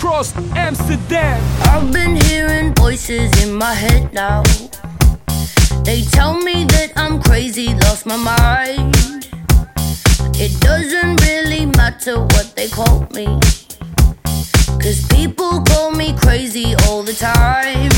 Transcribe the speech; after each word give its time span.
across 0.00 0.34
Amsterdam. 0.56 1.38
I've 1.64 1.92
been 1.92 2.16
hearing 2.24 2.72
voices 2.74 3.30
in 3.44 3.52
my 3.52 3.74
head 3.74 4.14
now. 4.14 4.42
They 5.84 6.04
tell 6.04 6.40
me 6.40 6.64
that 6.64 6.92
I'm 6.96 7.20
crazy, 7.20 7.74
lost 7.84 8.06
my 8.06 8.16
mind. 8.16 9.28
It 10.36 10.58
doesn't 10.62 11.20
really 11.20 11.66
matter 11.66 12.18
what 12.18 12.56
they 12.56 12.68
call 12.68 13.06
me. 13.12 13.26
Cause 14.80 15.06
people 15.08 15.62
call 15.64 15.90
me 15.90 16.14
crazy 16.16 16.74
all 16.86 17.02
the 17.02 17.12
time. 17.12 17.90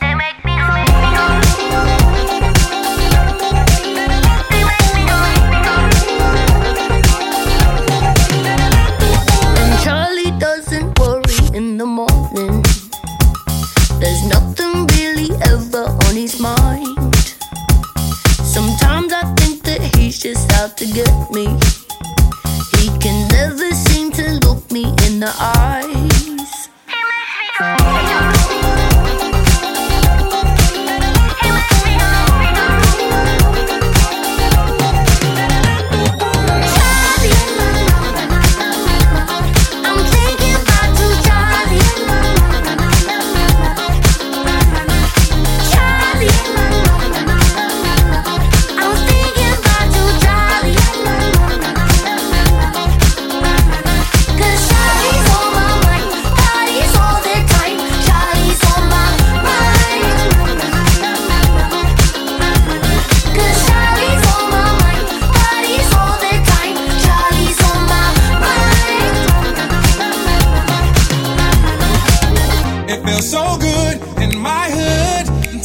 They 0.00 0.14
make 0.14 0.42
me 0.46 0.52
And 0.52 1.97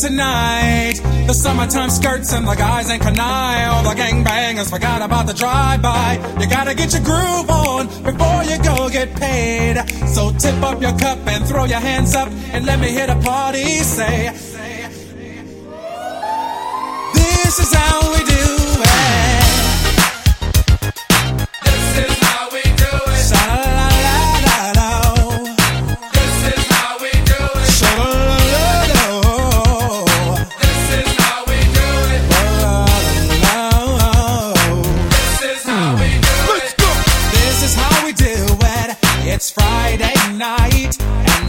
tonight. 0.03 0.99
The 1.27 1.33
summertime 1.33 1.89
skirts 1.89 2.33
and 2.33 2.45
the 2.45 2.55
guys 2.55 2.89
ain't 2.89 3.01
canine. 3.01 3.69
All 3.69 3.83
the 3.83 3.95
gangbangers 3.95 4.69
forgot 4.69 5.01
about 5.01 5.27
the 5.27 5.33
drive-by. 5.33 6.19
You 6.41 6.47
gotta 6.47 6.75
get 6.75 6.91
your 6.91 7.03
groove 7.03 7.49
on 7.49 7.87
before 8.03 8.43
you 8.43 8.57
go 8.61 8.89
get 8.89 9.15
paid. 9.15 9.75
So 10.07 10.31
tip 10.33 10.61
up 10.61 10.81
your 10.81 10.97
cup 10.97 11.19
and 11.25 11.45
throw 11.45 11.63
your 11.63 11.79
hands 11.79 12.15
up 12.15 12.27
and 12.51 12.65
let 12.65 12.79
me 12.81 12.89
hear 12.89 13.07
the 13.07 13.15
party 13.23 13.63
say. 13.79 14.29
This 17.13 17.59
is 17.59 17.73
how 17.73 18.11
we 18.11 18.19
do 18.25 18.62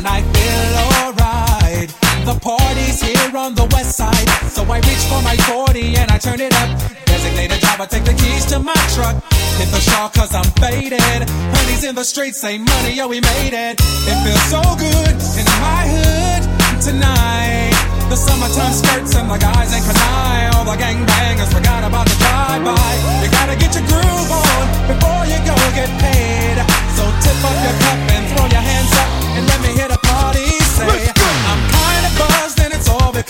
and 0.05 0.13
I 0.13 0.21
feel 0.37 0.73
alright. 0.85 1.89
The 2.29 2.37
party's 2.41 3.01
here 3.01 3.37
on 3.37 3.55
the 3.55 3.65
west 3.73 3.97
side, 3.97 4.29
so 4.49 4.65
I 4.65 4.79
reach 4.85 5.05
for 5.09 5.21
my 5.23 5.37
40 5.49 5.97
and 5.97 6.11
I 6.11 6.19
turn 6.19 6.41
it 6.41 6.53
up. 6.53 6.69
Designated 7.05 7.61
driver, 7.61 7.87
take 7.87 8.05
the 8.05 8.13
keys 8.13 8.45
to 8.53 8.59
my 8.59 8.77
truck. 8.97 9.17
Hit 9.57 9.69
the 9.73 9.81
shawl 9.81 10.09
cause 10.09 10.35
I'm 10.35 10.49
faded. 10.61 11.25
Honey's 11.57 11.85
in 11.85 11.95
the 11.95 12.05
streets, 12.05 12.41
say 12.41 12.59
money, 12.59 12.93
yo, 12.95 13.09
we 13.09 13.21
made 13.21 13.55
it. 13.55 13.81
It 13.81 14.17
feels 14.25 14.45
so 14.53 14.61
good 14.77 15.17
in 15.41 15.47
my 15.65 15.83
hood 15.89 16.43
tonight. 16.85 17.73
The 18.09 18.17
summertime 18.17 18.73
skirts 18.73 19.17
and 19.17 19.31
the 19.31 19.39
guys 19.39 19.73
ain't 19.73 19.85
canine. 19.85 20.53
All 20.55 20.65
the 20.65 20.77
gangbangers 20.77 21.53
forgot 21.53 21.85
about 21.85 22.07
the 22.09 22.17
drive-by. 22.21 22.93
You 23.25 23.29
gotta 23.33 23.57
get 23.57 23.73
your 23.73 23.87
groove 23.89 24.31
on 24.33 24.65
before 24.85 25.25
you 25.33 25.39
go 25.49 25.57
get 25.73 25.89
paid. 26.01 26.57
So 26.97 27.05
tip 27.25 27.39
up 27.41 27.57
your 27.65 27.77
cup 27.81 28.01
and 28.13 28.25
throw 28.33 28.47
your 28.53 28.65
hands 28.65 28.93
up 28.93 29.14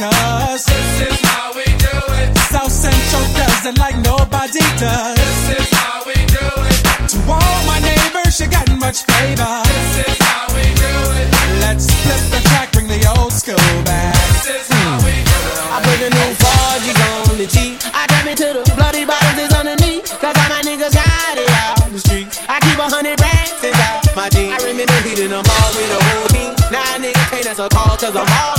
and 0.00 0.12
it's 0.12 0.64
because 0.64 0.64
this 0.66 1.12
is 1.12 1.20
how 1.22 1.52
we 1.54 1.64
do 1.64 1.96
it. 2.22 2.36
South 2.50 2.72
Central 2.72 3.22
does 3.34 3.66
it 3.66 3.78
like 3.78 3.96
nobody 4.02 4.60
does. 4.78 5.18
This 5.46 5.60
is 5.60 5.70
how 5.70 6.02
we 6.06 6.14
do 6.14 6.46
it. 6.70 6.80
To 7.10 7.18
all 7.30 7.58
my 7.66 7.78
neighbors, 7.80 8.40
you 8.40 8.48
got 8.48 8.68
much 8.78 9.04
flavor. 9.04 9.62
This 9.64 10.08
is 10.08 10.18
how 10.18 10.46
we 10.54 10.64
do 10.74 10.94
it. 11.20 11.28
Let's 11.60 11.86
flip 12.02 12.22
the 12.30 12.40
track, 12.48 12.72
bring 12.72 12.88
the 12.88 13.00
old 13.18 13.32
school 13.32 13.56
back. 13.84 14.14
This 14.42 14.66
is 14.66 14.68
how 14.68 14.98
we 15.04 15.14
do 15.14 15.38
it. 15.52 15.70
I 15.70 15.78
put 15.82 15.98
the 16.00 16.10
new 16.10 16.30
4G's 16.42 17.30
on 17.30 17.38
the 17.38 17.46
G. 17.46 17.78
I 17.94 18.06
tap 18.06 18.26
into 18.26 18.48
the 18.50 18.64
bloody 18.74 19.04
bottles 19.04 19.38
is 19.38 19.52
underneath. 19.52 20.10
Cause 20.18 20.34
all 20.34 20.48
my 20.48 20.62
niggas 20.62 20.94
got 20.94 21.38
it 21.38 21.50
out 21.50 21.84
the 21.92 22.00
street. 22.00 22.28
I 22.48 22.58
keep 22.60 22.78
a 22.78 22.88
hundred 22.88 23.20
racks 23.20 23.62
inside 23.62 24.16
my 24.16 24.28
jeans. 24.28 24.54
I 24.54 24.58
remember 24.66 24.98
hitting 25.06 25.30
them 25.30 25.44
all 25.44 25.70
with 25.74 25.90
a 25.90 26.00
whole 26.02 26.28
team. 26.34 26.50
Now 26.72 26.82
niggas 26.98 27.14
nigga 27.14 27.30
can't 27.30 27.46
answer 27.46 27.68
call 27.68 27.96
cause 27.96 28.16
I'm 28.16 28.26
hauling. 28.26 28.53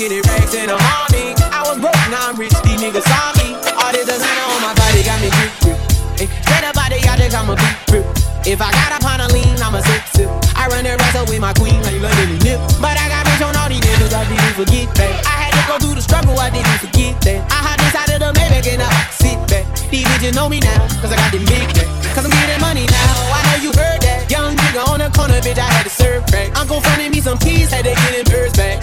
Getting 0.00 0.24
racks 0.32 0.56
in 0.56 0.64
the 0.72 0.80
morning. 0.80 1.36
I 1.52 1.60
was 1.68 1.76
broke, 1.76 1.92
now 2.08 2.32
I'm 2.32 2.36
rich, 2.40 2.56
these 2.64 2.80
niggas 2.80 3.04
saw 3.04 3.36
me. 3.36 3.52
All 3.76 3.92
this 3.92 4.08
designer 4.08 4.46
on 4.48 4.64
my 4.64 4.72
body 4.72 5.04
got 5.04 5.20
me 5.20 5.28
grip, 5.28 5.52
grip. 5.60 5.76
Straight 6.16 6.64
up 6.64 6.80
out 6.80 6.88
the 6.88 6.96
yard, 7.04 7.20
I'm 7.20 7.52
a 7.52 7.54
beat, 7.60 7.76
grip. 7.84 8.04
If 8.48 8.64
I 8.64 8.72
got 8.72 8.96
a 8.96 8.98
pound 9.04 9.20
of 9.20 9.28
lean, 9.36 9.60
I'm 9.60 9.76
a 9.76 9.84
sip, 9.84 10.00
sip. 10.16 10.30
I 10.56 10.72
run 10.72 10.88
the 10.88 10.96
rest 10.96 11.20
up 11.20 11.28
with 11.28 11.44
my 11.44 11.52
queen, 11.52 11.76
like 11.84 12.00
London 12.00 12.32
nip. 12.40 12.56
But 12.80 12.96
I 12.96 13.12
got 13.12 13.28
rich 13.28 13.44
on 13.44 13.52
all 13.60 13.68
these 13.68 13.84
niggas, 13.84 14.16
I 14.16 14.24
didn't 14.24 14.56
forget 14.56 14.88
that. 14.96 15.14
I 15.28 15.34
had 15.36 15.52
to 15.52 15.62
go 15.68 15.76
through 15.76 15.96
the 16.00 16.04
struggle, 16.04 16.32
I 16.40 16.48
didn't 16.48 16.80
forget 16.80 17.20
that. 17.28 17.40
I 17.52 17.60
had 17.60 17.76
inside 17.84 18.08
of 18.16 18.20
the 18.24 18.30
Maybach 18.40 18.72
and 18.72 18.80
I 18.80 18.88
sit 19.12 19.36
back. 19.52 19.68
These 19.92 20.08
bitches 20.16 20.32
know 20.32 20.48
me 20.48 20.64
now, 20.64 20.80
cause 21.04 21.12
I 21.12 21.16
got 21.20 21.28
them 21.28 21.44
big 21.44 21.68
back. 21.76 21.88
Cause 22.16 22.24
I'm 22.24 22.32
getting 22.32 22.60
money 22.64 22.88
now, 22.88 23.36
I 23.36 23.40
know 23.52 23.58
you 23.68 23.70
heard 23.76 24.00
that. 24.00 24.32
Young 24.32 24.56
nigga 24.56 24.80
on 24.88 25.04
the 25.04 25.12
corner, 25.12 25.44
bitch, 25.44 25.60
I 25.60 25.68
had 25.68 25.84
to 25.84 25.92
serve 25.92 26.24
crack. 26.32 26.56
Uncle 26.56 26.80
fronted 26.80 27.12
me 27.12 27.20
some 27.20 27.36
keys, 27.36 27.68
had 27.68 27.84
to 27.84 27.92
get 27.92 28.12
them 28.16 28.24
birds 28.32 28.56
back. 28.56 28.79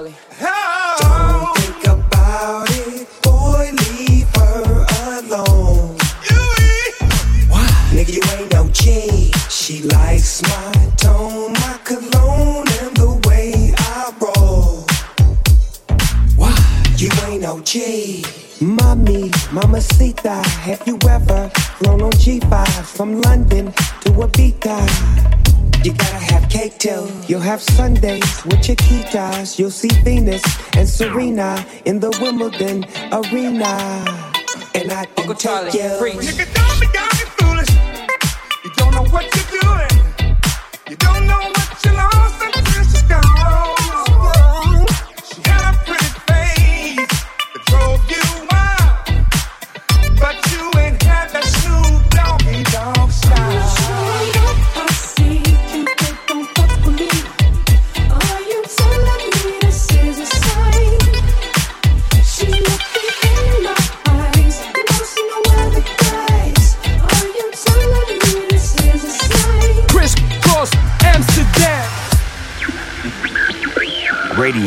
Charlie. 0.00 0.14
Don't 1.00 1.56
think 1.58 1.86
about 1.86 2.70
it, 2.70 3.06
boy, 3.22 3.70
leave 3.82 4.28
her 4.36 4.86
alone. 5.18 5.96
Why? 7.48 7.66
Nigga, 7.92 8.14
you 8.14 8.22
ain't 8.38 8.52
no 8.52 8.68
G. 8.68 9.30
She 9.50 9.82
likes 9.82 10.42
my 10.42 10.92
tone, 10.96 11.52
my 11.52 11.78
cologne, 11.84 12.66
and 12.80 12.96
the 12.96 13.20
way 13.28 13.74
I 13.76 14.12
roll. 14.20 14.86
Why? 16.36 16.56
You 16.96 17.10
ain't 17.26 17.42
no 17.42 17.60
G. 17.60 18.24
Mommy, 18.62 19.30
Mamacita, 19.52 20.42
have 20.64 20.82
you 20.86 20.98
ever 21.08 21.50
flown 21.78 22.02
on 22.02 22.12
G5 22.12 22.84
from 22.86 23.20
London 23.20 23.66
to 24.02 24.10
Ibiza? 24.12 25.49
You 25.82 25.92
gotta 25.94 26.18
have 26.18 26.48
cake 26.50 26.78
too. 26.78 27.08
You'll 27.26 27.40
have 27.40 27.62
Sundays 27.62 28.44
with 28.44 28.60
Chiquitas. 28.60 29.58
You'll 29.58 29.70
see 29.70 29.88
Venus 30.04 30.42
and 30.76 30.86
Serena 30.88 31.64
in 31.86 32.00
the 32.00 32.10
Wimbledon 32.20 32.84
arena. 33.12 34.04
And 34.74 34.92
I 34.92 35.06
can 35.06 35.14
Uncle 35.18 35.34
take 35.34 35.38
Charlie, 35.38 35.70
you. 35.72 35.98
preach. 35.98 36.16
Nigga, 36.16 36.46
don't 36.54 36.80
be 36.80 36.86
dumb 36.92 37.08
and 37.22 37.30
foolish. 37.38 37.70
You 38.64 38.70
don't 38.76 38.94
know 38.94 39.04
what 39.10 39.24
you're 39.34 39.60
doing. 39.60 40.36
You 40.90 40.96
don't 40.96 41.26
know 41.26 41.59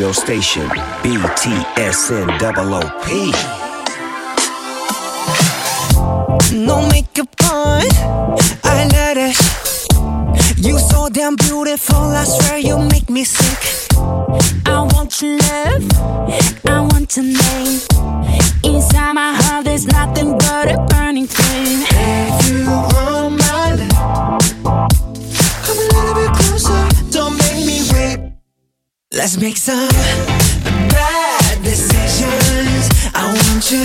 Radio 0.04 0.12
station 0.12 0.68
BTSN 1.02 2.38
double 2.38 2.74
OP. 2.74 3.06
No 6.52 6.86
makeup 6.88 7.28
on, 7.50 7.88
I 8.64 8.86
love 8.92 9.16
it. 9.16 9.34
You 10.58 10.78
so 10.78 11.08
damn 11.08 11.36
beautiful, 11.36 11.96
I 11.96 12.24
swear 12.24 12.58
you 12.58 12.78
make 12.80 13.08
me 13.08 13.24
sick. 13.24 13.88
I 14.66 14.86
want 14.92 15.22
your 15.22 15.38
love, 15.38 15.88
I 16.66 16.80
want 16.90 17.16
your 17.16 17.24
name. 17.24 17.80
Inside 18.62 19.14
my 19.14 19.32
heart, 19.32 19.43
Make 29.40 29.56
some 29.56 29.88
bad 29.88 31.62
decisions. 31.62 32.88
I 33.14 33.26
want 33.26 33.70
you, 33.70 33.84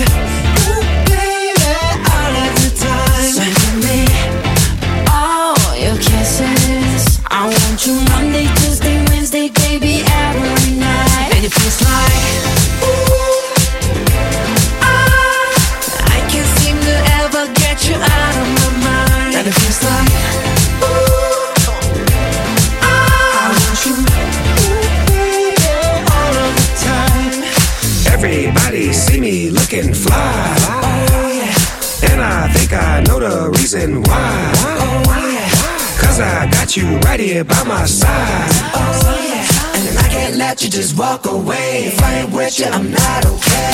got 36.70 36.76
you 36.76 36.98
right 36.98 37.18
here 37.18 37.42
by 37.42 37.64
my 37.64 37.84
side. 37.84 38.48
Oh, 38.74 39.18
yeah. 39.26 39.88
And 39.88 39.98
I 39.98 40.08
can't 40.08 40.36
let 40.36 40.62
you 40.62 40.70
just 40.70 40.96
walk 40.96 41.26
away. 41.26 41.86
If 41.86 42.00
I 42.00 42.20
ain't 42.20 42.32
with 42.32 42.60
you, 42.60 42.66
I'm 42.66 42.90
not 42.92 43.26
okay. 43.26 43.72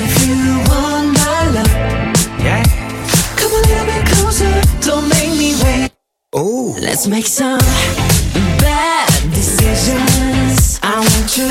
If 0.00 0.26
you 0.26 0.36
want 0.70 1.12
my 1.18 1.50
love, 1.56 2.42
Yeah. 2.42 2.62
come 3.36 3.52
a 3.52 3.60
little 3.68 3.86
bit 3.86 4.06
closer. 4.06 4.52
Don't 4.80 5.08
make 5.08 5.36
me 5.36 5.54
wait. 5.62 5.90
Ooh. 6.34 6.74
Let's 6.80 7.06
make 7.06 7.26
some 7.26 7.58
bad 8.58 9.08
decisions. 9.34 10.80
I 10.82 10.96
want 10.96 11.36
you, 11.36 11.48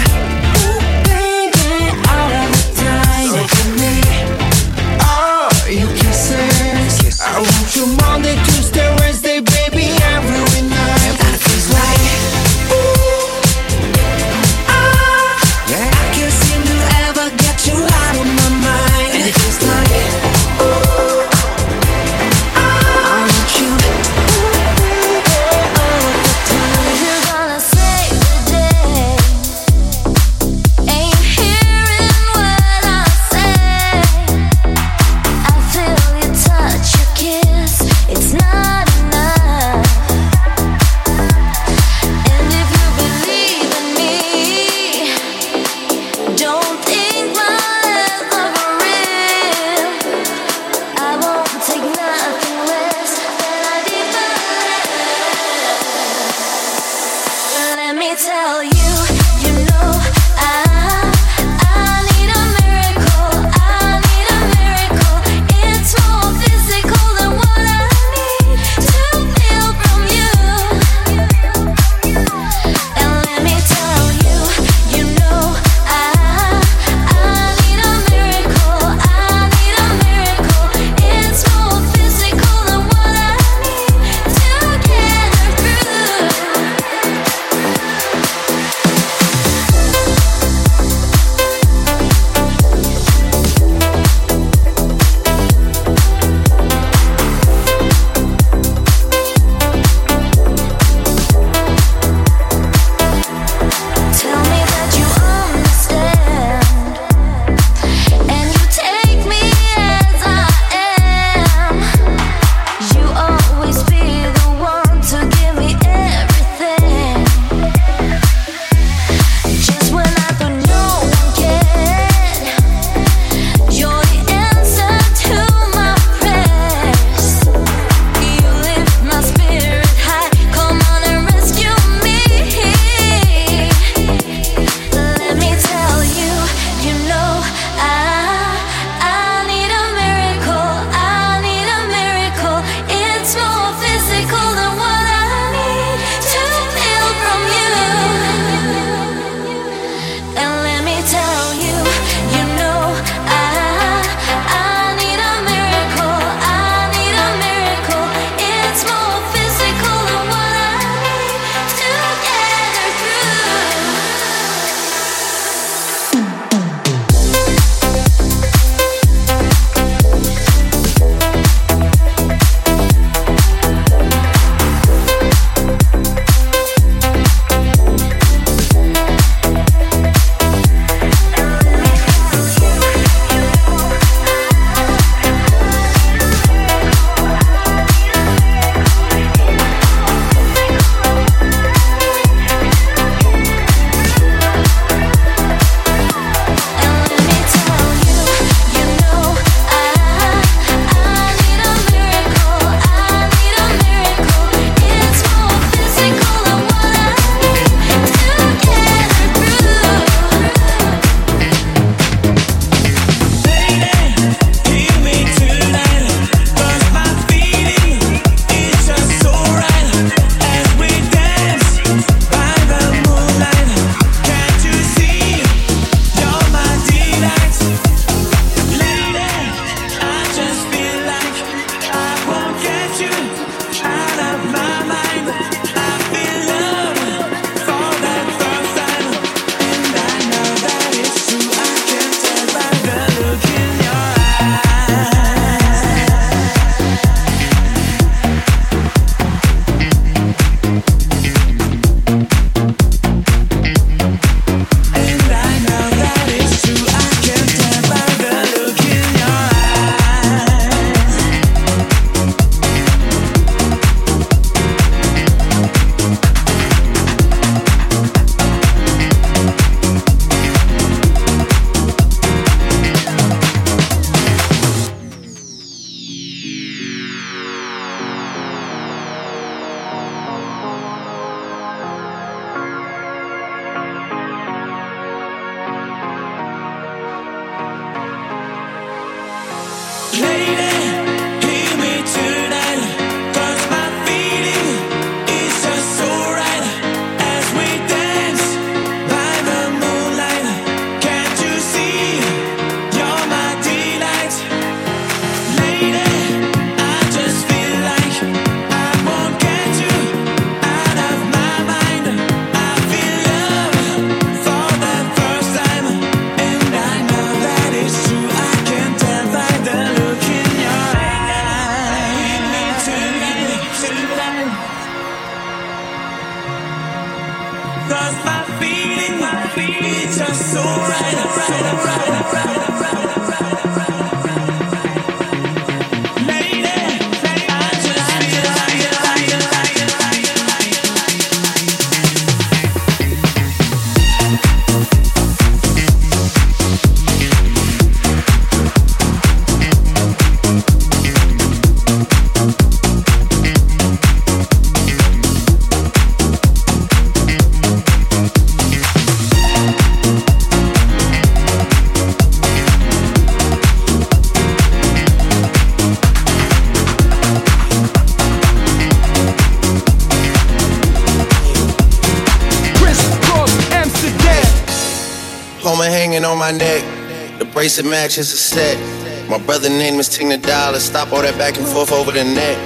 bracelet 377.89 377.91
matches 377.91 378.33
a 378.33 378.37
set. 378.37 379.29
My 379.29 379.37
brother 379.37 379.69
name 379.69 379.99
is 379.99 380.09
Tina 380.09 380.37
Dollar. 380.37 380.79
Stop 380.79 381.11
all 381.11 381.21
that 381.21 381.37
back 381.37 381.57
and 381.57 381.67
forth 381.67 381.91
over 381.91 382.11
the 382.11 382.23
net. 382.23 382.57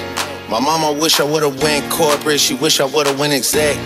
My 0.50 0.60
mama 0.60 0.92
wish 1.00 1.20
I 1.20 1.24
would've 1.24 1.62
went 1.62 1.90
corporate. 1.92 2.40
She 2.40 2.54
wish 2.54 2.80
I 2.80 2.86
would've 2.86 3.18
went 3.20 3.34
exec. 3.34 3.78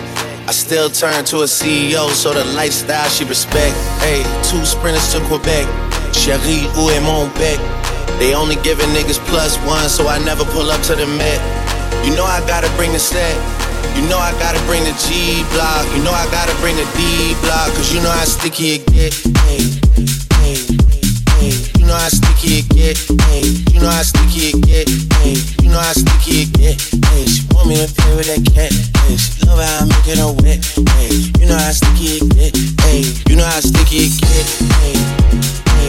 I 0.46 0.52
still 0.52 0.88
turn 0.88 1.24
to 1.26 1.42
a 1.42 1.48
CEO, 1.48 2.08
so 2.10 2.32
the 2.32 2.44
lifestyle 2.56 3.08
she 3.08 3.24
respect. 3.24 3.76
Hey, 4.00 4.22
two 4.42 4.64
sprinters 4.64 5.12
to 5.12 5.20
Quebec. 5.28 5.66
Cherie, 6.12 6.66
où 6.76 6.90
est 6.90 7.02
mon 7.02 7.28
bec? 7.38 7.58
They 8.18 8.34
only 8.34 8.56
giving 8.62 8.88
niggas 8.90 9.20
plus 9.28 9.56
one, 9.66 9.88
so 9.88 10.08
I 10.08 10.18
never 10.24 10.44
pull 10.44 10.70
up 10.70 10.82
to 10.88 10.96
the 10.96 11.06
Met. 11.06 11.40
You 12.04 12.14
know 12.16 12.24
I 12.24 12.40
gotta 12.46 12.70
bring 12.76 12.92
the 12.92 12.98
set. 12.98 13.36
You 13.94 14.02
know 14.08 14.18
I 14.18 14.32
gotta 14.38 14.60
bring 14.66 14.82
the 14.84 14.94
G 15.06 15.44
block. 15.54 15.84
You 15.94 16.02
know 16.02 16.12
I 16.12 16.26
gotta 16.30 16.54
bring 16.60 16.76
the 16.76 16.86
D 16.96 17.34
block. 17.42 17.68
Cause 17.76 17.92
you 17.92 18.00
know 18.02 18.10
how 18.10 18.24
sticky 18.24 18.80
it 18.80 18.86
get. 18.86 19.14
Hey 19.46 19.77
know 21.88 21.96
how 21.96 22.12
sticky 22.12 22.60
it 22.60 22.68
get. 22.68 22.96
Hey, 23.32 23.48
you 23.72 23.80
know 23.80 23.88
how 23.88 24.04
sticky 24.04 24.52
it 24.52 24.60
get. 24.60 24.86
Hey, 25.24 25.40
you 25.64 25.72
know 25.72 25.80
how 25.80 25.96
sticky 25.96 26.44
it 26.44 26.52
get. 26.52 26.76
Hey, 27.08 27.24
she 27.24 27.40
want 27.56 27.72
me 27.72 27.80
to 27.80 27.88
play 27.88 28.12
with 28.12 28.28
that 28.28 28.44
cat. 28.44 28.68
Hey, 29.08 29.16
she 29.16 29.40
love 29.48 29.56
how 29.56 29.64
I 29.64 29.80
am 29.80 29.88
making 29.88 30.20
her 30.20 30.32
wet. 30.44 30.60
Hey, 31.00 31.32
you 31.40 31.48
know 31.48 31.56
how 31.56 31.72
sticky 31.72 32.20
it 32.20 32.28
get. 32.36 32.52
Hey, 32.84 33.08
you 33.24 33.40
know 33.40 33.48
how 33.48 33.64
sticky 33.64 34.04
it 34.04 34.12
get. 34.20 34.44
Hey, 34.84 35.00
hey, 35.72 35.88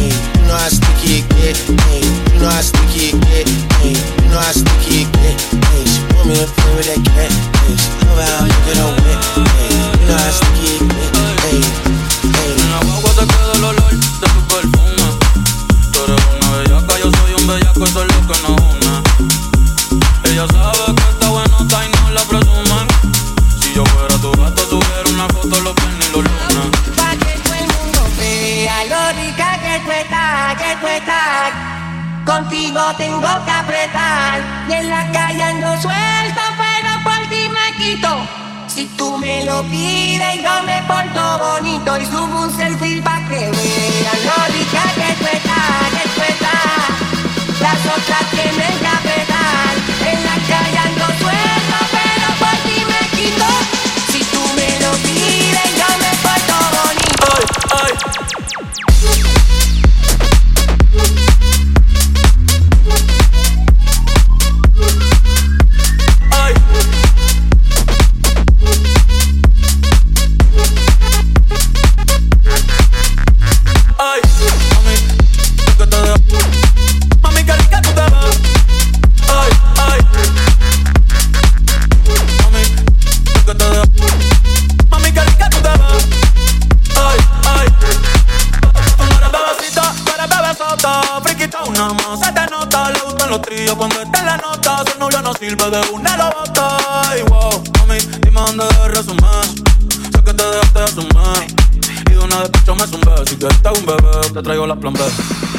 hey, 0.00 0.12
you 0.16 0.44
know 0.48 0.56
how 0.56 0.72
sticky 0.72 1.20
it 1.20 1.28
get. 1.36 1.60
Hey, 1.60 2.00
you 2.32 2.38
know 2.40 2.48
how 2.48 2.64
sticky 2.64 3.12
it 3.12 3.16
get. 3.20 3.46
Hey, 3.84 3.92
you 3.92 4.28
know 4.32 4.40
how 4.40 4.56
sticky 4.56 5.04
it 5.04 5.12
get. 5.12 5.36
Hey, 5.60 5.84
she 5.92 6.00
want 6.16 6.24
me 6.32 6.40
to 6.40 6.48
play 6.48 6.72
with 6.72 6.88
that 6.88 7.04
cat. 7.04 7.28
Hey, 7.28 7.76
she 7.76 7.92
love 8.00 8.16
how 8.16 8.32
I 8.32 8.48
am 8.48 8.48
making 8.48 8.80
her 8.80 8.92
wet. 8.96 9.20
Hey, 9.60 9.76
you 9.76 10.04
know 10.08 10.16
how 10.16 10.32
sticky 10.32 10.72
it 10.72 10.88
get. 10.88 11.12
Hey, 11.44 11.91
Contigo 32.32 32.80
tengo 32.96 33.28
que 33.44 33.50
apretar. 33.50 34.40
Y 34.66 34.72
en 34.72 34.88
la 34.88 35.06
calle 35.12 35.42
ando 35.42 35.68
suelto, 35.82 36.40
pero 36.56 36.90
por 37.04 37.28
ti 37.28 37.46
me 37.50 37.76
quito. 37.76 38.08
Si 38.68 38.86
tú 38.96 39.18
me 39.18 39.44
lo 39.44 39.62
pides, 39.64 40.42
yo 40.42 40.62
me 40.62 40.80
porto 40.88 41.38
bonito 41.38 41.98
y 41.98 42.06
subo 42.06 42.44
un 42.44 42.56
selfie 42.56 43.02
pa' 43.02 43.20
que 43.28 43.50
vean 43.50 44.20
lo 44.24 44.36
rica 44.46 44.82
que 44.94 45.12
tú 45.18 45.26
estás, 45.30 45.90
que 45.92 46.08
tú 46.08 46.22
estás 46.22 46.82
las 47.60 47.80
otras 47.96 48.24
tienen 48.30 48.78
que 48.80 48.86
apretar. 48.86 49.72
En 50.10 50.24
la 50.24 50.36
calle 50.48 50.78
ando 50.88 51.06
suelto, 51.20 51.76
pero 51.96 52.28
por 52.40 52.56
ti 52.64 52.78
me 52.92 53.00
quito. 53.14 53.48
Si 54.10 54.24
tú 54.32 54.40
me 54.56 54.70
lo 54.80 54.92
pides, 55.04 55.68
yo 55.76 55.88
me 56.02 56.12
porto 56.24 56.56
bonito. 56.80 58.21
Sirve 95.62 95.76
de 95.76 95.90
una 95.92 96.16
lo 96.16 96.24
bota. 96.24 96.76
Ay, 97.08 97.22
wow, 97.22 97.62
mami, 97.78 97.98
dime 98.22 98.40
dónde 98.40 98.64
debes 98.64 98.98
resumir. 98.98 99.44
Sé 100.12 100.24
que 100.24 100.34
te 100.34 100.44
dejaste 100.44 100.78
de 100.78 100.84
asumir. 100.84 101.56
Y 102.06 102.10
de 102.10 102.18
una 102.18 102.40
despecho 102.40 102.74
me 102.74 102.86
zumbé. 102.86 103.26
Si 103.28 103.36
quieres 103.36 103.58
un 103.78 103.86
bebé, 103.86 104.28
te 104.32 104.42
traigo 104.42 104.66
la 104.66 104.76
plan 104.76 104.92
B. 104.92 105.00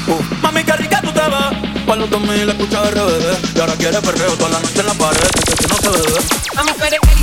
Uh, 0.07 0.21
mami, 0.41 0.63
qué 0.63 0.73
rica 0.73 1.01
tú 1.01 1.11
te 1.11 1.21
ves. 1.21 1.85
Pa' 1.85 1.95
los 1.97 2.09
2000 2.09 2.49
escucha 2.49 2.81
RBD 2.81 3.57
Y 3.57 3.59
ahora 3.59 3.73
quiere 3.73 3.99
perreo 3.99 4.31
toda 4.37 4.51
la 4.51 4.59
noche 4.61 4.79
en 4.79 4.85
la 4.85 4.93
pared 4.93 5.29
Que, 5.45 5.53
que 5.53 5.67
no 5.67 5.75
se 5.75 5.89
ve 5.89 6.19
Mami, 6.55 6.71
tú 6.71 7.22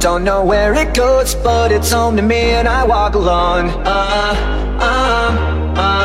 Don't 0.00 0.24
know 0.24 0.42
where 0.42 0.74
it 0.74 0.94
goes, 0.94 1.34
but 1.34 1.70
it's 1.70 1.92
home 1.92 2.16
to 2.16 2.22
me 2.22 2.52
and 2.52 2.66
I 2.66 2.84
walk 2.84 3.14
alone. 3.14 3.68
Uh, 3.84 4.80
uh, 4.80 5.76
uh, 5.76 6.00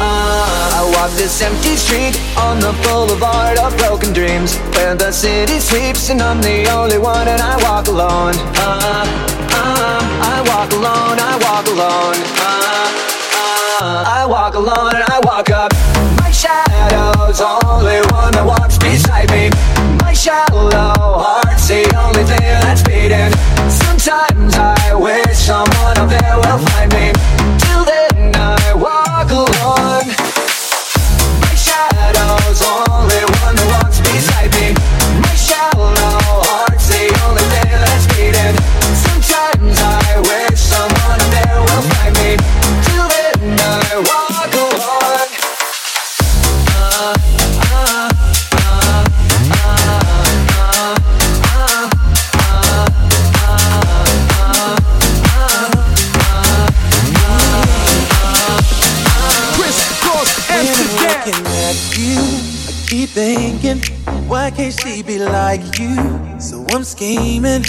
uh. 0.00 0.78
I 0.78 0.90
walk 0.94 1.10
this 1.18 1.42
empty 1.42 1.76
street 1.76 2.16
on 2.38 2.60
the 2.60 2.72
boulevard 2.82 3.58
of 3.58 3.76
broken 3.76 4.12
dreams, 4.14 4.56
where 4.76 4.94
the 4.94 5.12
city 5.12 5.58
sleeps 5.60 6.08
and 6.08 6.22
I'm 6.22 6.40
the 6.40 6.70
only 6.70 6.98
one 6.98 7.28
and 7.28 7.42
I 7.42 7.56
walk 7.62 7.88
alone. 7.88 8.34
Uh, 8.56 9.04
uh, 9.52 10.00
I 10.34 10.40
walk 10.48 10.72
alone, 10.72 11.18
I 11.20 11.34
walk 11.46 11.66
alone. 11.66 12.18
Uh, 12.40 12.68
uh, 13.80 14.04
I 14.06 14.26
walk 14.26 14.54
alone 14.54 14.94
and 14.94 15.04
I 15.04 15.20
walk 15.24 15.50
up. 15.50 15.97
Shadow's 16.38 17.40
only 17.40 17.98
one 18.14 18.30
that 18.30 18.46
walks 18.46 18.78
beside 18.78 19.26
me. 19.34 19.50
My 19.98 20.12
shallow 20.14 20.70
heart's 20.70 21.66
the 21.66 21.82
only 21.98 22.22
thing 22.22 22.38
that's 22.62 22.78
beating. 22.86 23.34
Sometimes 23.66 24.54
I 24.54 24.94
wish 24.94 25.34
someone 25.34 25.98
up 25.98 26.06
there 26.06 26.38
will 26.38 26.62
find 26.62 26.94
me. 26.94 27.10
Till 27.58 27.82
then 27.82 28.30
I 28.38 28.70
walk 28.70 29.34
alone. 29.34 30.06
My 31.42 31.54
shadow's 31.58 32.62
only 32.70 33.22
one 33.42 33.58
thinking, 63.34 63.80
why 64.26 64.50
can't 64.50 64.72
she 64.80 65.02
be 65.02 65.18
like 65.18 65.60
you? 65.78 65.96
So 66.40 66.64
I'm 66.70 66.84
scheming, 66.84 67.62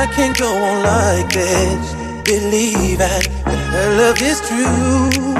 I 0.00 0.06
can't 0.14 0.36
go 0.38 0.48
on 0.48 0.76
like 0.82 1.30
this. 1.30 1.84
Believing 2.24 2.96
that 2.96 3.26
her 3.72 3.88
love 4.00 4.20
is 4.22 4.40
true. 4.48 5.36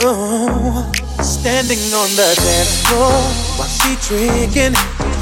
Oh, 0.00 0.90
standing 1.20 1.82
on 1.92 2.08
the 2.20 2.30
dance 2.40 2.74
floor 2.88 3.20
while 3.58 3.72
she 3.78 3.92
drinking. 4.08 4.74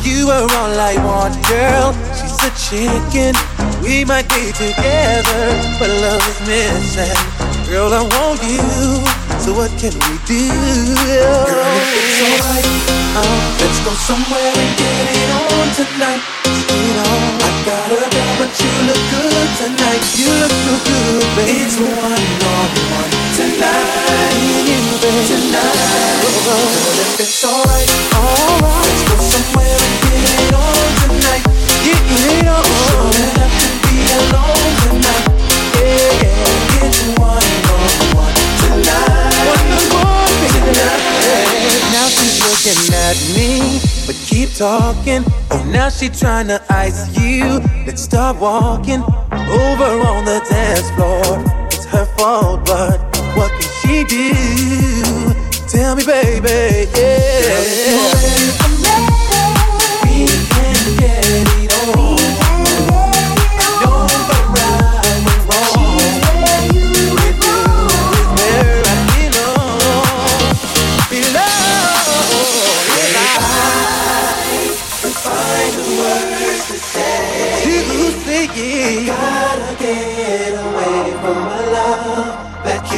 You 0.07 0.31
are 0.31 0.47
all 0.59 0.75
I 0.93 0.95
want, 1.09 1.35
girl. 1.51 1.91
She's 2.15 2.39
a 2.47 2.53
chicken. 2.67 3.35
We 3.83 4.05
might 4.05 4.29
be 4.29 4.53
together, 4.53 5.43
but 5.81 5.91
love 5.91 6.23
is 6.31 6.41
missing. 6.47 7.21
Girl, 7.69 7.93
I 7.93 8.03
want 8.15 8.39
you. 8.45 9.24
So 9.39 9.53
what 9.53 9.71
can 9.77 9.93
we 9.93 10.15
do? 10.25 10.49
Girl, 10.49 11.73
if 11.77 11.91
it's 11.95 12.21
alright, 12.25 12.67
uh, 13.19 13.39
let's 13.61 13.79
go 13.85 13.93
somewhere 13.93 14.53
and 14.57 14.73
get 14.79 15.05
it 15.11 15.31
on 15.37 15.67
tonight. 15.77 16.23
Let's. 16.45 17.35
I 17.45 17.51
got 17.67 17.93
a 17.93 18.09
girl, 18.09 18.35
but 18.41 18.53
you 18.57 18.73
look 18.89 19.03
good 19.13 19.49
tonight. 19.61 20.03
You 20.17 20.31
look 20.41 20.53
so 20.53 20.75
good, 20.85 21.25
baby. 21.37 21.65
It's 21.65 21.77
one 21.77 21.93
on 21.93 22.71
one 22.95 23.11
tonight. 23.37 24.15
Tonight, 25.25 26.25
girl, 26.45 26.97
if 27.05 27.21
it's 27.21 27.45
alright, 27.45 27.91
alright, 28.17 28.85
let's 28.89 29.03
go 29.09 29.17
somewhere 29.21 29.77
and 29.77 29.95
get 30.05 30.25
it 30.25 30.53
on 30.57 30.89
tonight. 31.05 31.45
Get 31.85 32.01
it 32.01 32.49
on. 32.49 32.65
Shouldn't 32.65 33.37
have 33.37 33.55
to 33.61 33.71
be 33.85 33.97
alone 34.17 34.73
tonight. 34.81 35.04
At 43.05 43.17
me, 43.37 43.81
but 44.07 44.17
keep 44.17 44.49
talking. 44.55 45.23
Oh, 45.51 45.63
now 45.71 45.91
she 45.91 46.09
trying 46.09 46.49
to 46.49 46.59
ice 46.71 47.03
you. 47.19 47.61
Let's 47.87 48.03
start 48.03 48.39
walking 48.41 49.03
over 49.03 49.91
on 50.11 50.25
the 50.25 50.41
dance 50.49 50.91
floor. 50.97 51.45
It's 51.67 51.85
her 51.87 52.07
fault, 52.17 52.65
but 52.65 52.99
what 53.37 53.51
can 53.61 53.71
she 53.81 54.05
do? 54.05 54.33
Tell 55.69 55.97
me, 55.97 56.05
baby. 56.07 56.91
Yeah. 56.97 58.74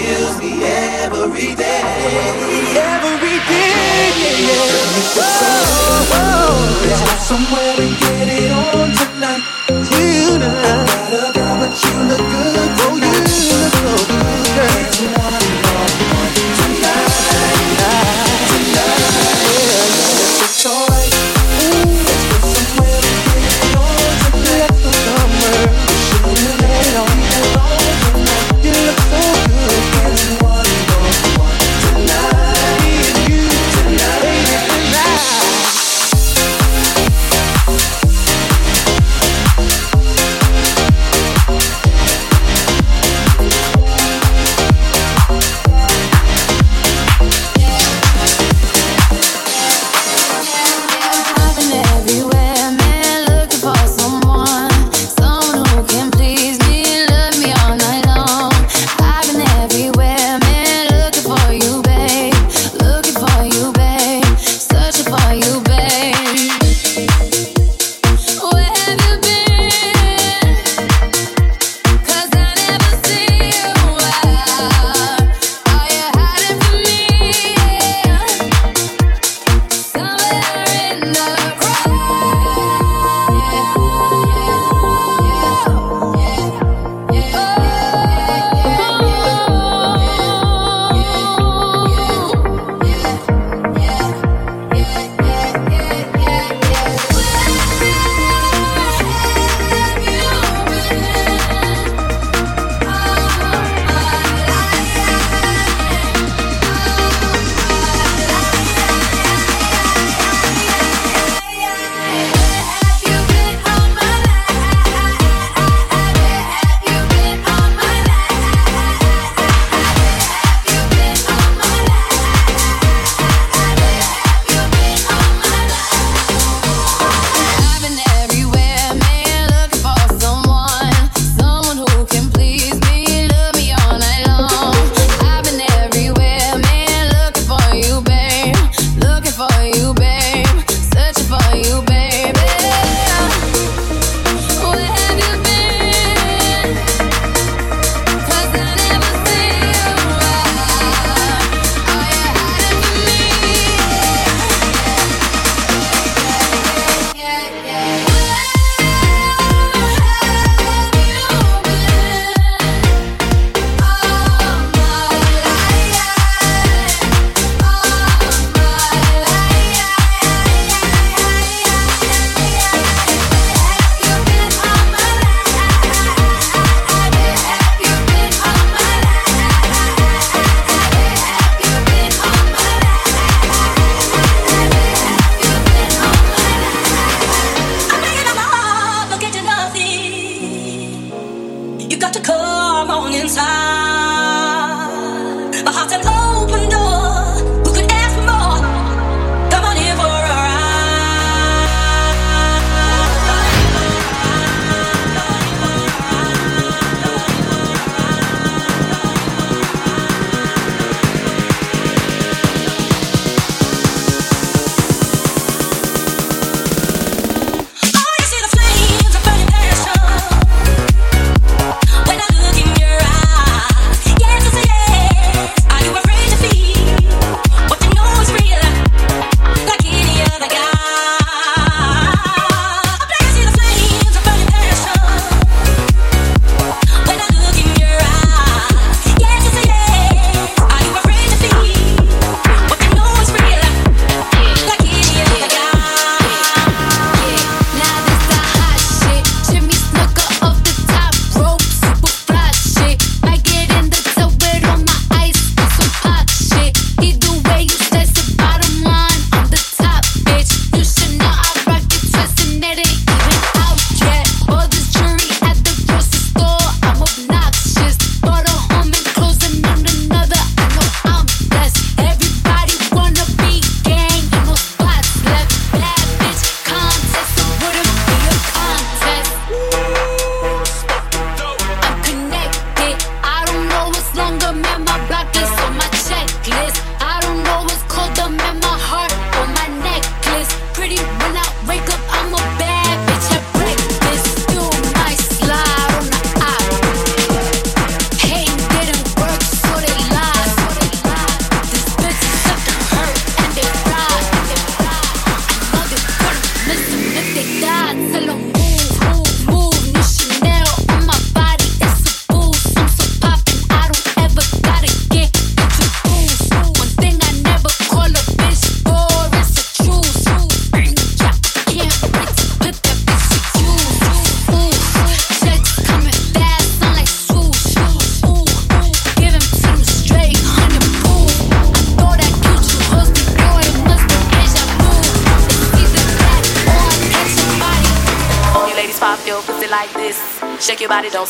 Kills 0.07 0.39
me 0.39 0.63
every 0.63 1.55
day. 1.55 1.83
Every 2.79 3.39
day, 3.51 4.07
yeah, 4.23 4.47
yeah. 4.47 5.19
Oh, 5.19 5.57
oh, 5.79 6.19
oh 6.19 6.87
Let's 6.87 7.03
go 7.03 7.15
somewhere 7.31 7.86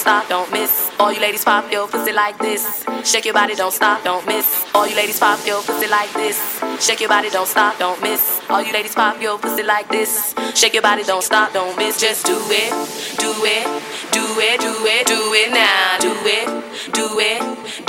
stop, 0.07 0.29
don't 0.29 0.53
miss. 0.53 0.93
All 1.01 1.13
you 1.13 1.21
ladies 1.21 1.45
pop 1.45 1.65
your 1.73 1.89
pussy 1.89 2.13
like 2.13 2.39
this. 2.39 2.87
Shake 3.03 3.25
your 3.25 3.35
body, 3.35 3.57
don't 3.57 3.73
stop, 3.73 4.05
don't 4.05 4.25
miss. 4.25 4.65
All 4.73 4.87
you 4.87 4.95
ladies 4.95 5.19
pop 5.19 5.45
your 5.45 5.61
pussy 5.63 5.89
like 5.89 6.13
this. 6.13 6.39
Shake 6.79 7.01
your 7.01 7.09
body, 7.09 7.29
don't 7.29 7.49
stop, 7.49 7.77
don't 7.81 8.01
miss. 8.01 8.41
All 8.49 8.63
you 8.63 8.73
ladies 8.73 8.95
pop 8.95 9.21
your 9.21 9.37
pussy 9.37 9.65
like 9.65 9.89
this. 9.89 10.33
Shake 10.55 10.75
your 10.75 10.83
body, 10.83 11.03
don't 11.03 11.25
stop, 11.25 11.53
don't 11.53 11.77
miss. 11.77 11.99
Just 12.01 12.25
do 12.25 12.39
it, 12.63 12.71
do 13.19 13.33
it, 13.55 13.67
do 14.15 14.23
it, 14.49 14.61
do 14.61 14.73
it, 14.95 15.07
do 15.09 15.19
it 15.43 15.51
now. 15.51 15.99
Do 15.99 16.13
it, 16.39 16.47
do 16.95 17.07
it, 17.19 17.41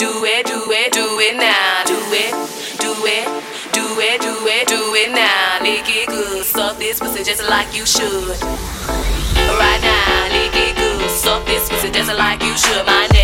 do 0.02 0.10
it, 0.26 0.44
do 0.48 0.60
it, 0.72 0.92
do 0.98 1.06
it 1.28 1.36
now. 1.38 1.84
Do 1.86 2.00
it, 2.24 2.34
do 2.82 2.92
it, 3.06 3.26
do 3.78 3.86
it, 4.10 4.22
do 4.26 4.34
it, 4.56 4.68
do 4.68 4.82
it 5.02 5.12
now. 5.12 5.60
Make 5.62 5.86
it 5.86 6.08
good. 6.08 6.44
Suck 6.44 6.80
this 6.80 7.00
pussy 7.00 7.24
just 7.24 7.48
like 7.48 7.70
you 7.78 7.86
should. 7.86 8.42
Right 9.62 9.82
now. 9.84 9.97
Desert 11.92 12.18
like 12.18 12.44
you 12.44 12.58
should. 12.58 12.86
My 12.86 13.17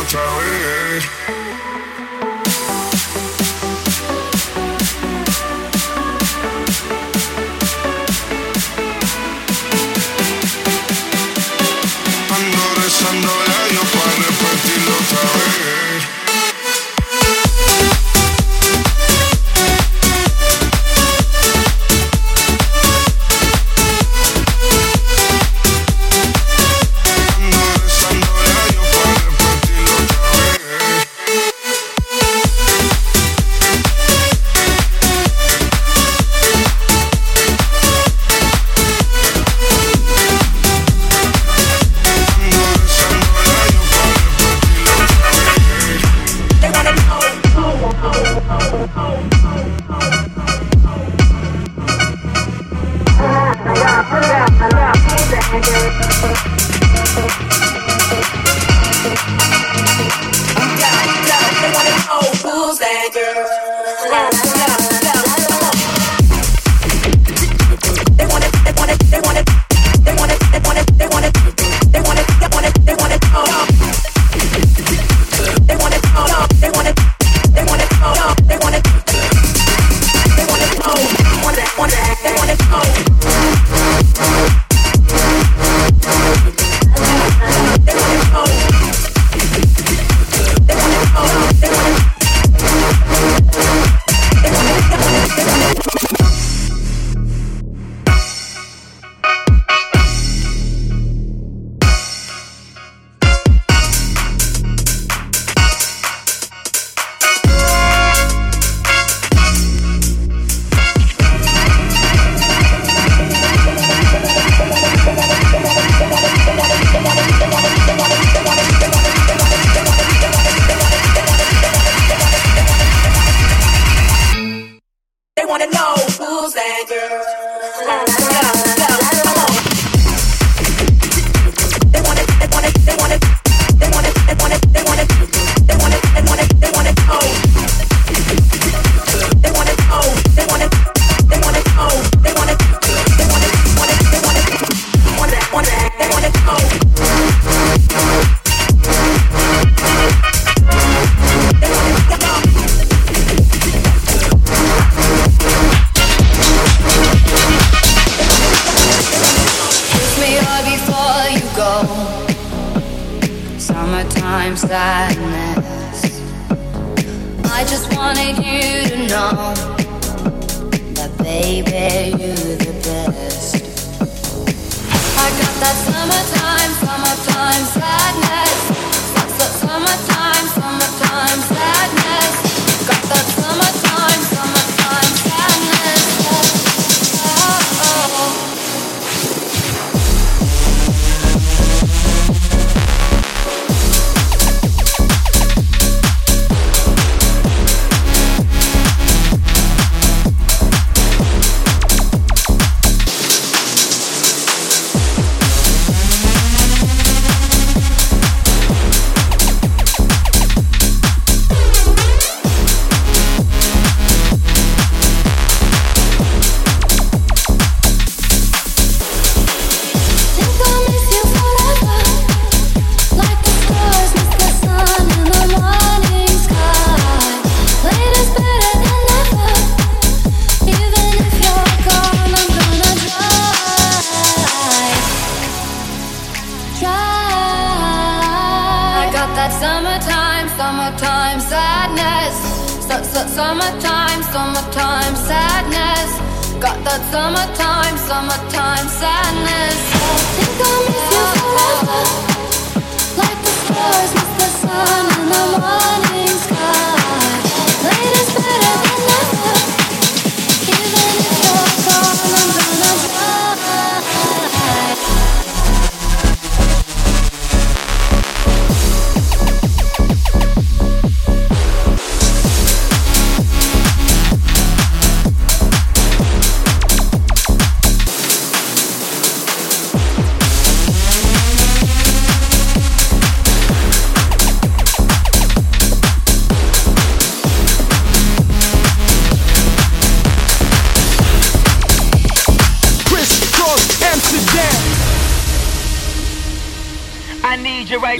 otra 0.00 0.20
vez. 0.20 1.87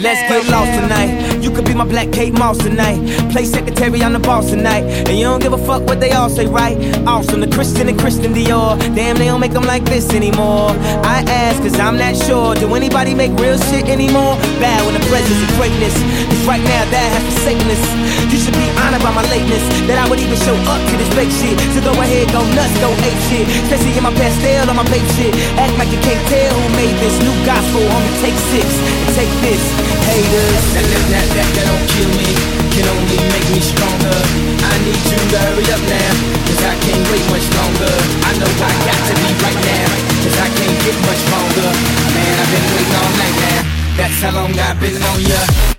Let's 0.01 0.21
get 0.29 0.49
lost 0.49 0.79
tonight. 0.79 1.38
You 1.49 1.55
could 1.55 1.65
be 1.65 1.73
my 1.73 1.89
black 1.89 2.13
Kate 2.13 2.37
Moss 2.37 2.59
tonight. 2.59 3.01
Play 3.33 3.47
secretary, 3.47 4.03
I'm 4.05 4.13
the 4.13 4.21
boss 4.21 4.51
tonight. 4.51 4.85
And 5.09 5.17
you 5.17 5.25
don't 5.25 5.41
give 5.41 5.55
a 5.55 5.65
fuck 5.65 5.81
what 5.89 5.99
they 5.99 6.13
all 6.13 6.29
say, 6.29 6.45
right? 6.45 6.77
Awesome, 7.09 7.41
the 7.41 7.49
Christian 7.49 7.89
and 7.89 7.99
Christian 7.99 8.35
Dior. 8.37 8.77
Damn, 8.93 9.17
they 9.17 9.33
don't 9.33 9.41
make 9.41 9.57
them 9.57 9.65
like 9.65 9.83
this 9.89 10.13
anymore. 10.13 10.77
I 11.09 11.25
ask, 11.25 11.57
cause 11.65 11.81
I'm 11.81 11.97
not 11.97 12.21
sure. 12.21 12.55
Do 12.55 12.75
anybody 12.75 13.15
make 13.15 13.33
real 13.41 13.57
shit 13.73 13.89
anymore? 13.89 14.37
Bad 14.61 14.85
when 14.85 14.93
the 14.93 15.01
presence 15.09 15.41
of 15.41 15.49
greatness. 15.57 15.97
Cause 16.29 16.45
right 16.45 16.61
now, 16.61 16.85
that 16.93 17.09
has 17.17 17.25
forsaken 17.33 17.65
us. 17.73 17.81
You 18.29 18.37
should 18.37 18.53
be 18.53 18.69
honored 18.85 19.01
by 19.01 19.17
my 19.17 19.25
lateness. 19.33 19.65
That 19.89 20.05
I 20.05 20.09
would 20.13 20.21
even 20.21 20.37
show 20.45 20.53
up 20.69 20.85
to 20.85 20.95
this 21.01 21.09
fake 21.17 21.33
shit. 21.33 21.57
So 21.73 21.81
go 21.81 21.97
ahead, 21.97 22.29
go 22.29 22.45
nuts, 22.53 22.77
go 22.77 22.93
ape 22.93 23.21
shit. 23.33 23.49
Especially 23.73 23.97
in 23.97 24.05
my 24.05 24.13
pastel 24.13 24.69
on 24.69 24.77
my 24.77 24.85
Bape 24.93 25.09
shit. 25.17 25.33
Act 25.57 25.73
like 25.81 25.89
you 25.89 26.01
can't 26.05 26.21
tell 26.29 26.53
who 26.61 26.69
made 26.77 26.93
this 27.01 27.17
new 27.25 27.33
gospel. 27.49 27.81
Homie, 27.89 28.13
take 28.21 28.37
six 28.53 28.69
and 28.69 29.17
take 29.17 29.33
this. 29.41 29.65
Haters. 30.13 31.38
That, 31.39 31.47
that 31.55 31.71
don't 31.71 31.87
kill 31.95 32.11
me, 32.19 32.35
can 32.75 32.83
only 32.91 33.15
make 33.31 33.47
me 33.55 33.63
stronger. 33.63 34.11
I 34.59 34.75
need 34.83 34.99
you 35.07 35.23
to 35.23 35.39
hurry 35.39 35.71
up 35.71 35.79
now, 35.87 36.13
cause 36.51 36.63
I 36.67 36.75
can't 36.83 37.05
wait 37.15 37.23
much 37.31 37.47
longer. 37.55 37.95
I 38.27 38.35
know 38.43 38.51
I 38.59 38.73
got 38.83 38.99
to 39.07 39.15
be 39.23 39.31
right 39.47 39.61
now, 39.63 39.87
cause 40.19 40.35
I 40.35 40.51
can't 40.51 40.79
get 40.83 40.99
much 41.07 41.23
longer. 41.31 41.71
Man, 42.11 42.35
I've 42.43 42.51
been 42.51 42.67
waiting 42.75 42.97
all 42.99 43.13
night 43.23 43.37
now, 43.39 43.61
that's 43.95 44.19
how 44.19 44.35
long 44.35 44.51
I've 44.51 44.83
been 44.83 44.99
on 44.99 45.21
ya. 45.31 45.78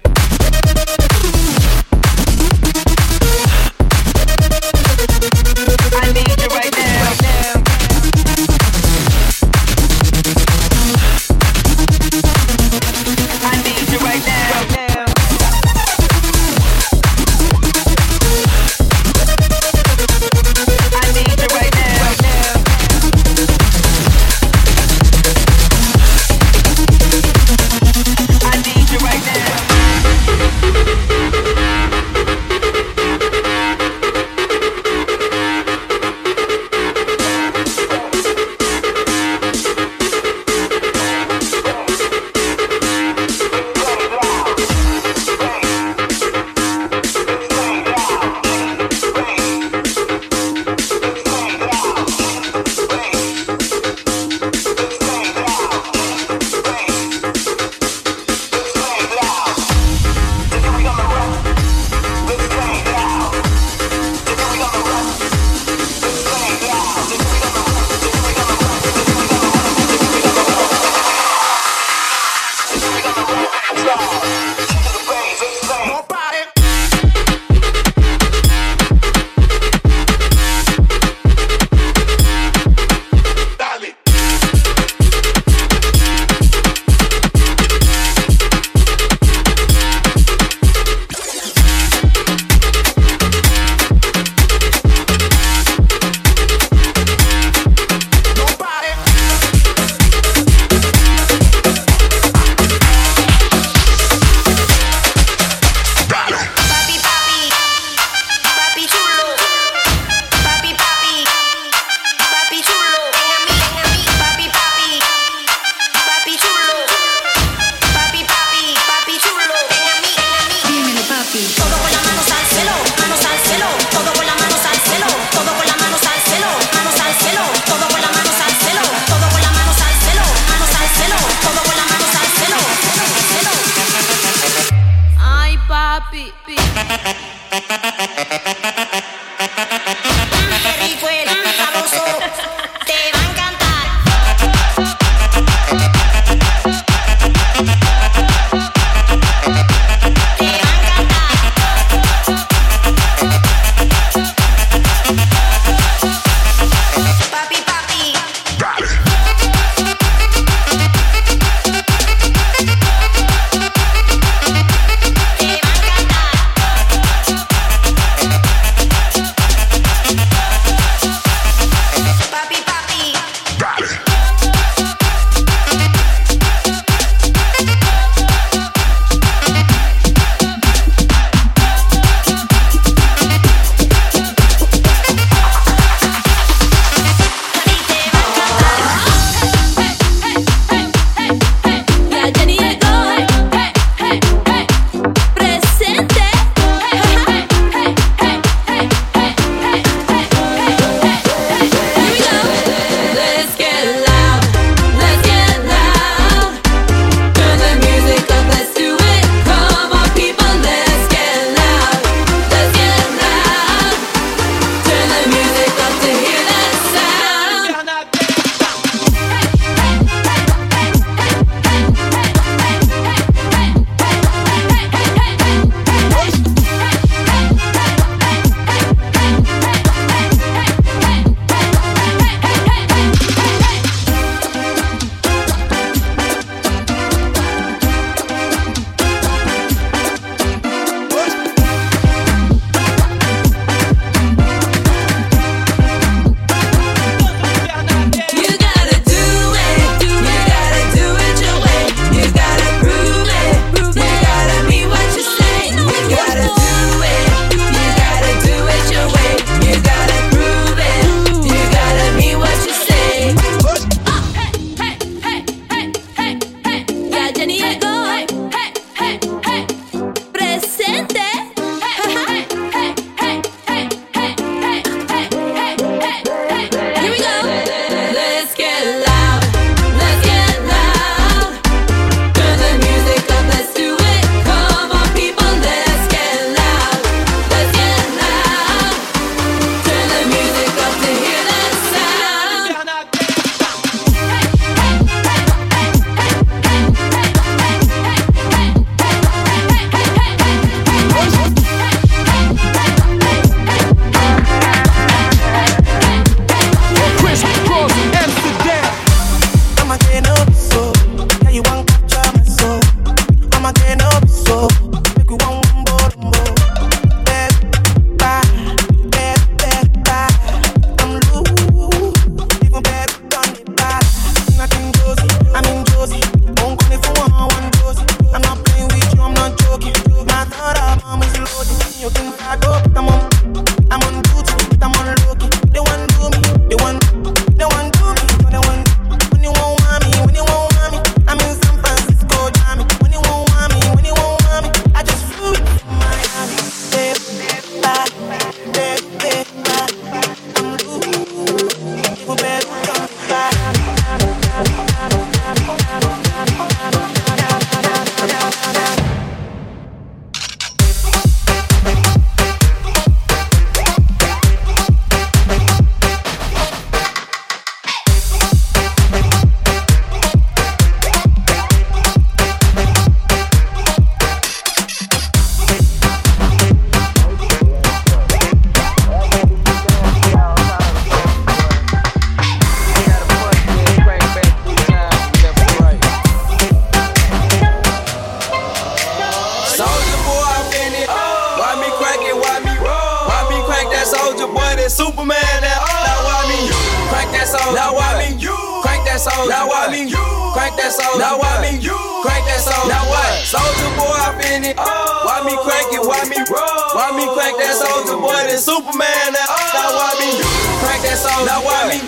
Crank 410.99 411.11
that 411.11 411.17
soul. 411.17 411.45
Now 411.45 411.63
why 411.63 411.87
me? 411.87 411.99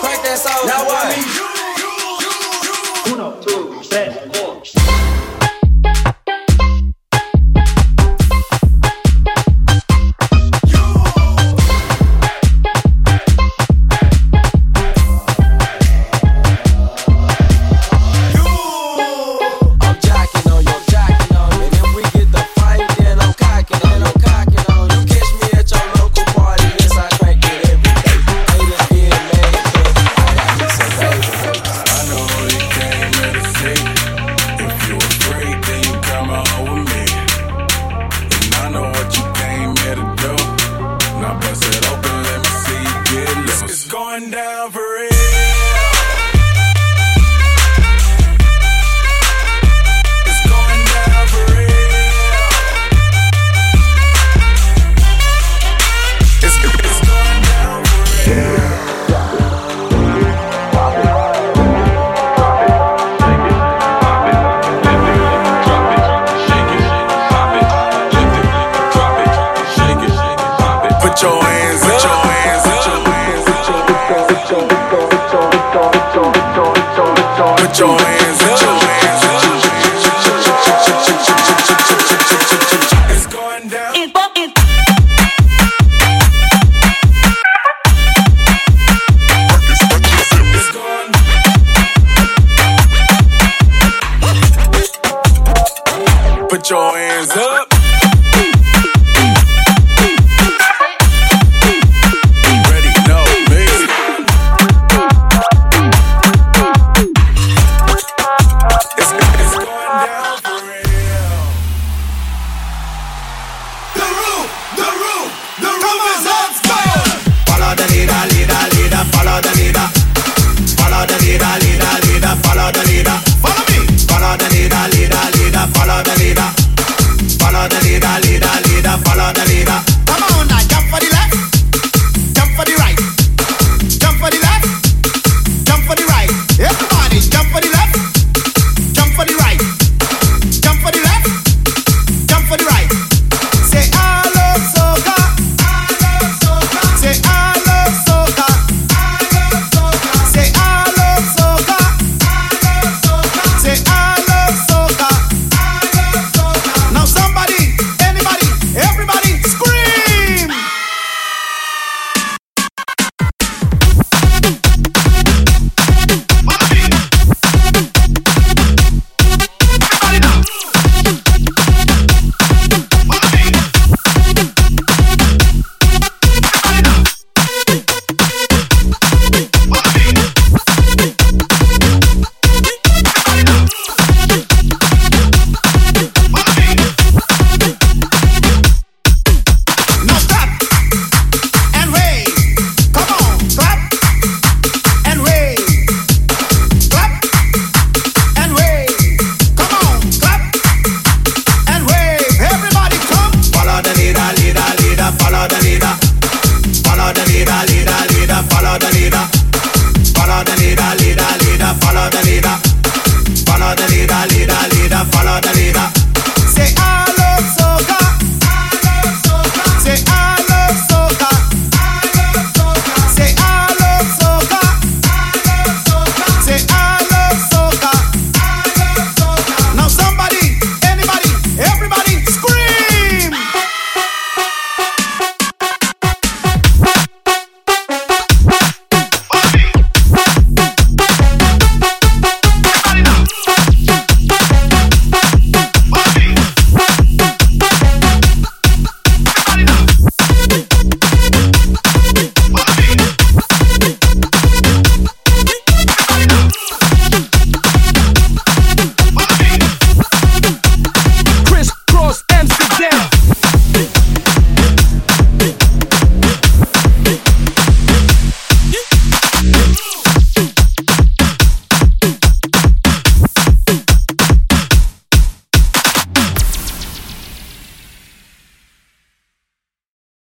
Crank 0.00 0.22
that 0.24 0.38
soul. 0.38 0.64
Now 0.66 0.86
why 0.88 1.12
me? 1.12 1.20
Uno. 3.12 4.37